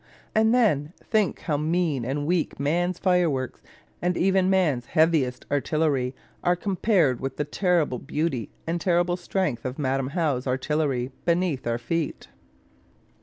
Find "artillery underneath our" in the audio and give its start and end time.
10.47-11.77